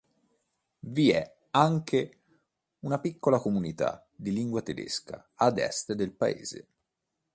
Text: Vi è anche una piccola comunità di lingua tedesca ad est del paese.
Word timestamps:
Vi 0.81 1.11
è 1.11 1.35
anche 1.51 2.21
una 2.79 2.99
piccola 2.99 3.37
comunità 3.37 4.03
di 4.15 4.31
lingua 4.33 4.63
tedesca 4.63 5.29
ad 5.35 5.59
est 5.59 5.93
del 5.93 6.11
paese. 6.13 6.67